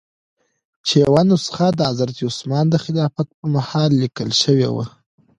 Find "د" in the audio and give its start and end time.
1.73-1.79, 2.69-2.75